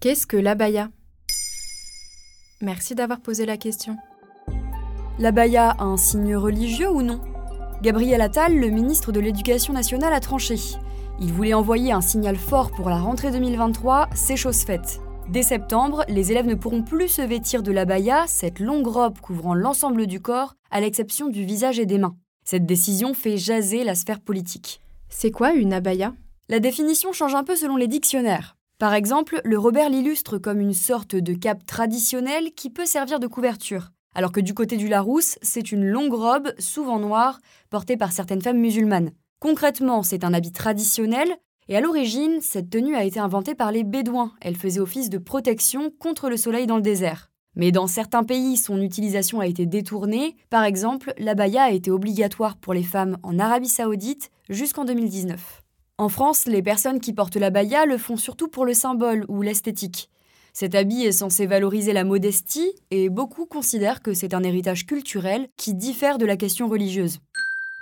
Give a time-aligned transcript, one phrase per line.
[0.00, 0.90] Qu'est-ce que l'abaya?
[2.62, 3.96] Merci d'avoir posé la question.
[5.18, 7.20] L'abaya a un signe religieux ou non?
[7.82, 10.54] Gabriel Attal, le ministre de l'Éducation nationale, a tranché.
[11.20, 15.00] Il voulait envoyer un signal fort pour la rentrée 2023, c'est chose faite.
[15.30, 19.54] Dès septembre, les élèves ne pourront plus se vêtir de l'abaya, cette longue robe couvrant
[19.54, 22.14] l'ensemble du corps, à l'exception du visage et des mains.
[22.44, 24.80] Cette décision fait jaser la sphère politique.
[25.08, 26.14] C'est quoi une abaya?
[26.48, 28.54] La définition change un peu selon les dictionnaires.
[28.78, 33.26] Par exemple, le Robert l'illustre comme une sorte de cape traditionnelle qui peut servir de
[33.26, 38.12] couverture, alors que du côté du Larousse, c'est une longue robe, souvent noire, portée par
[38.12, 39.10] certaines femmes musulmanes.
[39.40, 41.28] Concrètement, c'est un habit traditionnel,
[41.66, 44.32] et à l'origine, cette tenue a été inventée par les Bédouins.
[44.40, 47.32] Elle faisait office de protection contre le soleil dans le désert.
[47.56, 50.36] Mais dans certains pays, son utilisation a été détournée.
[50.50, 55.64] Par exemple, l'abaya a été obligatoire pour les femmes en Arabie saoudite jusqu'en 2019.
[56.00, 60.08] En France, les personnes qui portent l'abaya le font surtout pour le symbole ou l'esthétique.
[60.52, 65.48] Cet habit est censé valoriser la modestie et beaucoup considèrent que c'est un héritage culturel
[65.56, 67.18] qui diffère de la question religieuse.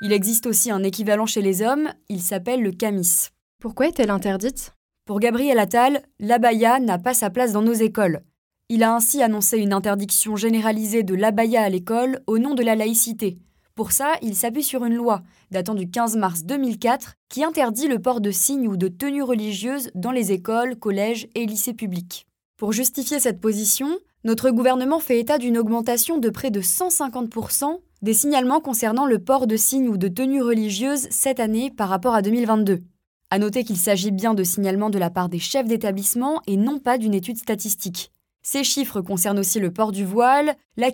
[0.01, 3.29] Il existe aussi un équivalent chez les hommes, il s'appelle le camis.
[3.61, 4.73] Pourquoi est-elle interdite?
[5.05, 8.23] Pour Gabriel Attal, l'abaya n'a pas sa place dans nos écoles.
[8.71, 12.77] Il a ainsi annoncé une interdiction généralisée de l'abaya à l'école au nom de la
[12.77, 13.39] laïcité.
[13.77, 17.99] Pour ça, il s'appuie sur une loi datant du 15 mars 2004 qui interdit le
[17.99, 22.27] port de signes ou de tenues religieuses dans les écoles, collèges et lycées publics.
[22.57, 28.15] Pour justifier cette position, notre gouvernement fait état d'une augmentation de près de 150% des
[28.15, 32.23] signalements concernant le port de signes ou de tenues religieuses cette année par rapport à
[32.23, 32.81] 2022.
[33.29, 36.79] À noter qu'il s'agit bien de signalements de la part des chefs d'établissement et non
[36.79, 38.11] pas d'une étude statistique.
[38.43, 40.89] Ces chiffres concernent aussi le port du voile, la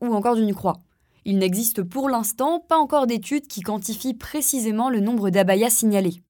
[0.00, 0.83] ou encore d'une croix.
[1.24, 6.20] Il n'existe pour l'instant pas encore d'études qui quantifient précisément le nombre d'abayas signalés.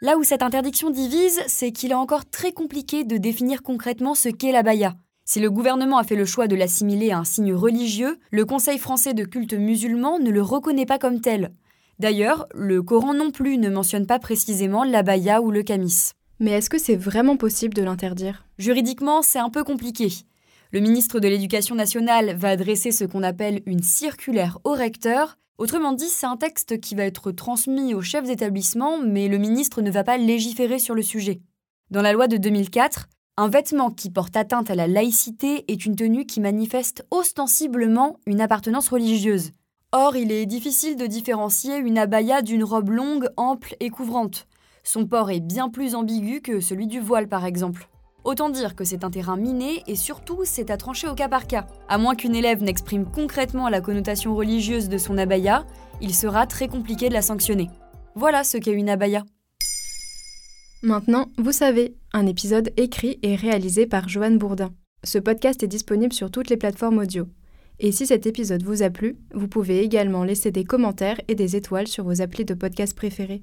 [0.00, 4.28] Là où cette interdiction divise, c'est qu'il est encore très compliqué de définir concrètement ce
[4.28, 4.94] qu'est l'abaya.
[5.24, 8.78] Si le gouvernement a fait le choix de l'assimiler à un signe religieux, le Conseil
[8.78, 11.52] français de culte musulman ne le reconnaît pas comme tel.
[11.98, 16.10] D'ailleurs, le Coran non plus ne mentionne pas précisément l'abaya ou le camis.
[16.40, 18.44] Mais est-ce que c'est vraiment possible de l'interdire?
[18.58, 20.10] Juridiquement, c'est un peu compliqué.
[20.74, 25.36] Le ministre de l'Éducation nationale va adresser ce qu'on appelle une circulaire au recteur.
[25.56, 29.82] Autrement dit, c'est un texte qui va être transmis aux chefs d'établissement, mais le ministre
[29.82, 31.40] ne va pas légiférer sur le sujet.
[31.92, 35.94] Dans la loi de 2004, un vêtement qui porte atteinte à la laïcité est une
[35.94, 39.52] tenue qui manifeste ostensiblement une appartenance religieuse.
[39.92, 44.48] Or, il est difficile de différencier une abaya d'une robe longue, ample et couvrante.
[44.82, 47.88] Son port est bien plus ambigu que celui du voile, par exemple.
[48.24, 51.46] Autant dire que c'est un terrain miné et surtout c'est à trancher au cas par
[51.46, 51.66] cas.
[51.88, 55.66] À moins qu'une élève n'exprime concrètement la connotation religieuse de son abaya,
[56.00, 57.68] il sera très compliqué de la sanctionner.
[58.14, 59.24] Voilà ce qu'est une abaya.
[60.82, 64.72] Maintenant, vous savez, un épisode écrit et réalisé par Joanne Bourdin.
[65.02, 67.26] Ce podcast est disponible sur toutes les plateformes audio.
[67.78, 71.56] Et si cet épisode vous a plu, vous pouvez également laisser des commentaires et des
[71.56, 73.42] étoiles sur vos applis de podcast préférés.